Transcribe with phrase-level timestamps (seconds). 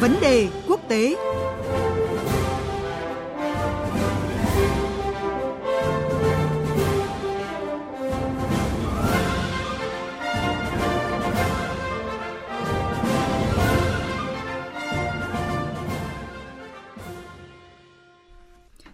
[0.00, 1.16] Vấn đề quốc tế.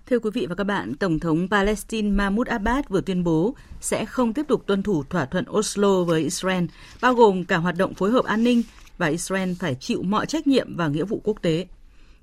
[0.06, 4.04] Thưa quý vị và các bạn, Tổng thống Palestine Mahmoud Abbas vừa tuyên bố sẽ
[4.04, 6.64] không tiếp tục tuân thủ thỏa thuận Oslo với Israel,
[7.02, 8.62] bao gồm cả hoạt động phối hợp an ninh
[8.98, 11.66] và Israel phải chịu mọi trách nhiệm và nghĩa vụ quốc tế.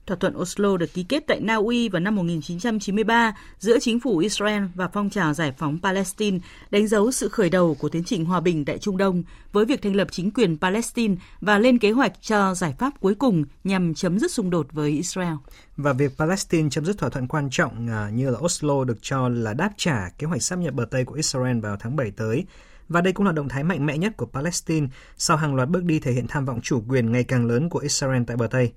[0.05, 4.17] Thỏa thuận Oslo được ký kết tại Na Uy vào năm 1993 giữa chính phủ
[4.17, 6.39] Israel và phong trào giải phóng Palestine,
[6.71, 9.81] đánh dấu sự khởi đầu của tiến trình hòa bình tại Trung Đông với việc
[9.81, 13.94] thành lập chính quyền Palestine và lên kế hoạch cho giải pháp cuối cùng nhằm
[13.94, 15.33] chấm dứt xung đột với Israel.
[15.77, 19.30] Và việc Palestine chấm dứt thỏa thuận quan trọng à, như là Oslo được cho
[19.30, 22.45] là đáp trả kế hoạch sắp nhập bờ Tây của Israel vào tháng 7 tới.
[22.91, 24.88] Và đây cũng là động thái mạnh mẽ nhất của Palestine
[25.18, 27.80] sau hàng loạt bước đi thể hiện tham vọng chủ quyền ngày càng lớn của
[27.80, 28.73] Israel tại bờ Tây.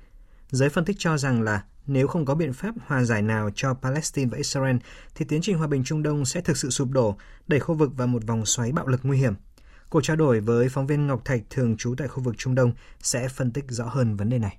[0.51, 3.75] Giới phân tích cho rằng là nếu không có biện pháp hòa giải nào cho
[3.75, 4.77] Palestine và Israel,
[5.15, 7.17] thì tiến trình hòa bình Trung Đông sẽ thực sự sụp đổ,
[7.49, 9.35] đẩy khu vực vào một vòng xoáy bạo lực nguy hiểm.
[9.91, 12.73] Cuộc trao đổi với phóng viên Ngọc Thạch thường trú tại khu vực Trung Đông
[13.01, 14.59] sẽ phân tích rõ hơn vấn đề này.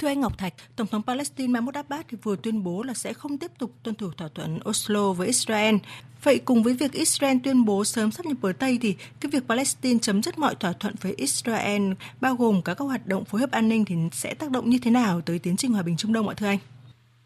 [0.00, 3.12] Thưa anh Ngọc Thạch, Tổng thống Palestine Mahmoud Abbas thì vừa tuyên bố là sẽ
[3.12, 5.74] không tiếp tục tuân thủ thỏa thuận Oslo với Israel.
[6.22, 9.42] Vậy cùng với việc Israel tuyên bố sớm sắp nhập bờ Tây thì cái việc
[9.48, 13.40] Palestine chấm dứt mọi thỏa thuận với Israel bao gồm cả các hoạt động phối
[13.40, 15.96] hợp an ninh thì sẽ tác động như thế nào tới tiến trình hòa bình
[15.96, 16.58] Trung Đông ạ thưa anh?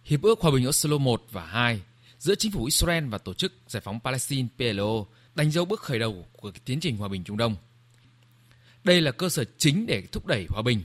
[0.04, 1.80] Hiệp ước Hòa bình Oslo 1 và 2
[2.18, 5.98] giữa chính phủ Israel và Tổ chức Giải phóng Palestine PLO đánh dấu bước khởi
[5.98, 7.56] đầu của tiến trình hòa bình Trung Đông.
[8.84, 10.82] Đây là cơ sở chính để thúc đẩy hòa bình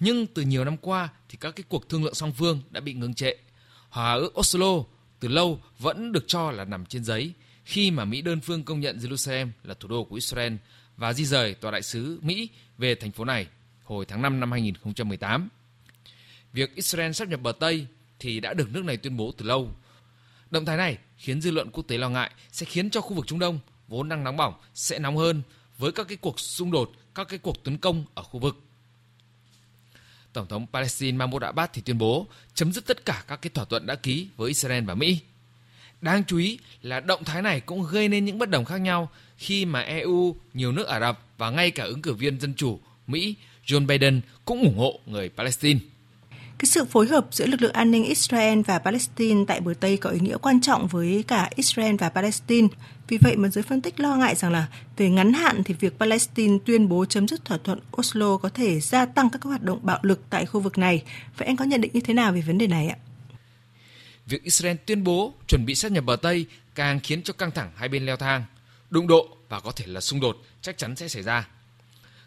[0.00, 2.92] nhưng từ nhiều năm qua thì các cái cuộc thương lượng song phương đã bị
[2.92, 3.34] ngưng trệ.
[3.88, 4.84] Hòa ước Oslo
[5.20, 7.32] từ lâu vẫn được cho là nằm trên giấy
[7.64, 10.54] khi mà Mỹ đơn phương công nhận Jerusalem là thủ đô của Israel
[10.96, 13.46] và di rời tòa đại sứ Mỹ về thành phố này
[13.84, 15.48] hồi tháng 5 năm 2018.
[16.52, 17.86] Việc Israel sắp nhập bờ Tây
[18.18, 19.70] thì đã được nước này tuyên bố từ lâu.
[20.50, 23.26] Động thái này khiến dư luận quốc tế lo ngại sẽ khiến cho khu vực
[23.26, 25.42] Trung Đông vốn đang nóng bỏng sẽ nóng hơn
[25.78, 28.56] với các cái cuộc xung đột, các cái cuộc tấn công ở khu vực.
[30.34, 33.64] Tổng thống Palestine Mahmoud Abbas thì tuyên bố chấm dứt tất cả các cái thỏa
[33.64, 35.18] thuận đã ký với Israel và Mỹ.
[36.00, 39.10] Đáng chú ý là động thái này cũng gây nên những bất đồng khác nhau
[39.36, 42.80] khi mà EU, nhiều nước Ả Rập và ngay cả ứng cử viên dân chủ
[43.06, 43.34] Mỹ
[43.66, 45.80] Joe Biden cũng ủng hộ người Palestine.
[46.58, 49.96] Cái sự phối hợp giữa lực lượng an ninh Israel và Palestine tại bờ Tây
[49.96, 52.68] có ý nghĩa quan trọng với cả Israel và Palestine.
[53.08, 54.66] Vì vậy mà giới phân tích lo ngại rằng là
[54.96, 58.80] về ngắn hạn thì việc Palestine tuyên bố chấm dứt thỏa thuận Oslo có thể
[58.80, 61.02] gia tăng các hoạt động bạo lực tại khu vực này.
[61.36, 62.96] Vậy anh có nhận định như thế nào về vấn đề này ạ?
[64.26, 67.70] Việc Israel tuyên bố chuẩn bị sát nhập bờ Tây càng khiến cho căng thẳng
[67.76, 68.44] hai bên leo thang,
[68.90, 71.48] đụng độ và có thể là xung đột chắc chắn sẽ xảy ra.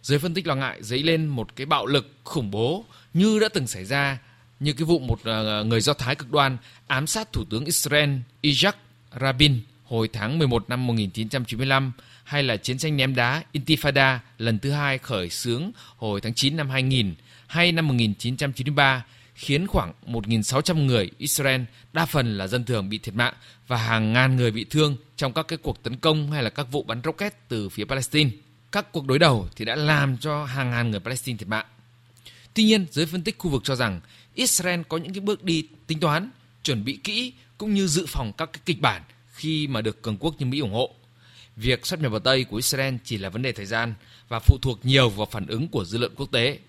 [0.08, 3.50] Giới phân tích lo ngại dấy lên một cái bạo lực khủng bố như đã
[3.54, 4.18] từng xảy ra
[4.60, 6.58] như cái vụ một ờ, người Do Thái cực đoan
[6.88, 8.10] ám sát Thủ tướng Israel
[8.42, 8.76] Isaac
[9.22, 11.92] Rabin hồi tháng 11 năm 1995
[12.24, 16.58] hay là chiến tranh ném đá Intifada lần thứ hai khởi xướng hồi tháng 9
[16.58, 17.16] năm 2000
[17.48, 21.62] hay năm 1993 khiến khoảng 1.600 người Israel,
[21.94, 23.34] đa phần là dân thường bị thiệt mạng
[23.68, 26.68] và hàng ngàn người bị thương trong các cái cuộc tấn công hay là các
[26.72, 28.30] vụ bắn rocket từ phía Palestine.
[28.72, 31.66] Các cuộc đối đầu thì đã làm cho hàng ngàn người Palestine thiệt mạng.
[32.54, 34.02] Tuy nhiên, giới phân tích khu vực cho rằng
[34.36, 36.30] Israel có những cái bước đi tính toán,
[36.64, 39.02] chuẩn bị kỹ cũng như dự phòng các cái kịch bản
[39.34, 40.96] khi mà được cường quốc như Mỹ ủng hộ.
[41.56, 43.94] Việc sắp nhập bờ Tây của Israel chỉ là vấn đề thời gian
[44.28, 46.60] và phụ thuộc nhiều vào phản ứng của dư luận quốc tế.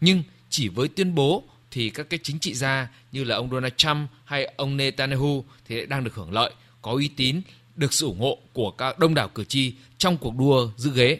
[0.00, 3.74] Nhưng chỉ với tuyên bố thì các cái chính trị gia như là ông Donald
[3.76, 7.40] Trump hay ông Netanyahu thì đang được hưởng lợi, có uy tín,
[7.76, 11.18] được sự ủng hộ của các đông đảo cử tri trong cuộc đua giữ ghế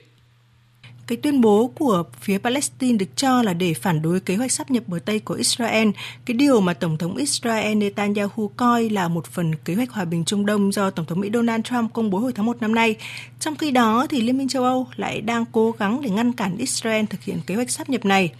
[1.09, 4.71] cái tuyên bố của phía Palestine được cho là để phản đối kế hoạch sắp
[4.71, 5.89] nhập bờ Tây của Israel,
[6.25, 10.25] cái điều mà Tổng thống Israel Netanyahu coi là một phần kế hoạch hòa bình
[10.25, 12.97] Trung Đông do Tổng thống Mỹ Donald Trump công bố hồi tháng 1 năm nay.
[13.41, 16.57] Trong khi đó, thì Liên minh châu Âu lại đang cố gắng để ngăn cản
[16.57, 18.33] Israel thực hiện kế hoạch sắp nhập này.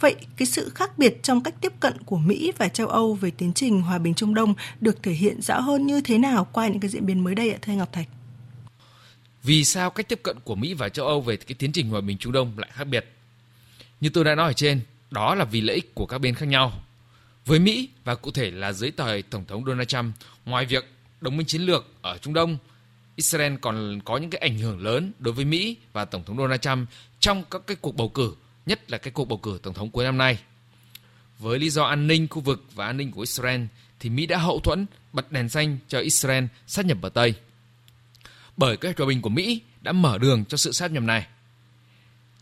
[0.00, 3.30] Vậy, cái sự khác biệt trong cách tiếp cận của Mỹ và châu Âu về
[3.30, 6.68] tiến trình hòa bình Trung Đông được thể hiện rõ hơn như thế nào qua
[6.68, 8.08] những cái diễn biến mới đây ạ, thưa Ngọc Thạch?
[9.44, 12.00] Vì sao cách tiếp cận của Mỹ và châu Âu về cái tiến trình hòa
[12.00, 13.06] bình Trung Đông lại khác biệt?
[14.00, 14.80] Như tôi đã nói ở trên,
[15.10, 16.72] đó là vì lợi ích của các bên khác nhau.
[17.46, 20.14] Với Mỹ và cụ thể là dưới thời Tổng thống Donald Trump,
[20.44, 20.84] ngoài việc
[21.20, 22.58] đồng minh chiến lược ở Trung Đông,
[23.16, 26.60] Israel còn có những cái ảnh hưởng lớn đối với Mỹ và Tổng thống Donald
[26.60, 26.88] Trump
[27.20, 28.34] trong các cái cuộc bầu cử,
[28.66, 30.38] nhất là cái cuộc bầu cử Tổng thống cuối năm nay.
[31.38, 33.60] Với lý do an ninh khu vực và an ninh của Israel,
[34.00, 37.34] thì Mỹ đã hậu thuẫn bật đèn xanh cho Israel sát nhập bờ Tây
[38.56, 41.26] bởi kế hoạch hòa bình của Mỹ đã mở đường cho sự sát nhập này.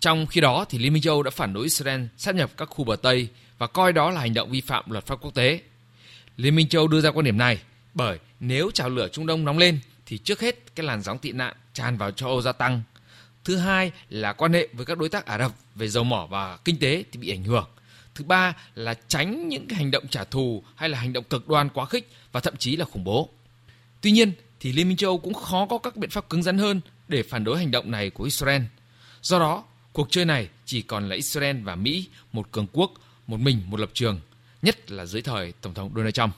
[0.01, 2.85] Trong khi đó thì Liên minh châu đã phản đối Israel sát nhập các khu
[2.85, 3.29] bờ Tây
[3.59, 5.61] và coi đó là hành động vi phạm luật pháp quốc tế.
[6.37, 7.59] Liên minh châu đưa ra quan điểm này
[7.95, 11.33] bởi nếu trào lửa Trung Đông nóng lên thì trước hết cái làn sóng tị
[11.33, 12.83] nạn tràn vào châu Âu gia tăng.
[13.45, 16.57] Thứ hai là quan hệ với các đối tác Ả Rập về dầu mỏ và
[16.57, 17.69] kinh tế thì bị ảnh hưởng.
[18.15, 21.49] Thứ ba là tránh những cái hành động trả thù hay là hành động cực
[21.49, 23.29] đoan quá khích và thậm chí là khủng bố.
[24.01, 24.33] Tuy nhiên
[24.63, 27.23] thì Liên minh châu Âu cũng khó có các biện pháp cứng rắn hơn để
[27.23, 28.63] phản đối hành động này của Israel.
[29.23, 32.93] Do đó, cuộc chơi này chỉ còn là Israel và Mỹ, một cường quốc,
[33.27, 34.21] một mình một lập trường,
[34.63, 36.35] nhất là dưới thời Tổng thống Donald Trump.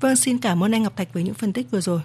[0.00, 2.00] Vâng, xin cảm ơn anh Ngọc Thạch với những phân tích vừa rồi.